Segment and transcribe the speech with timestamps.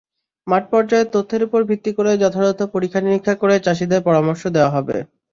[0.47, 4.97] মাঠপর্যায়ের তথ্যের ওপর ভিত্তি করে যথাযথ পরীক্ষা-নিরীক্ষা করে চাষিদের পরামর্শ দেওয়া হবে।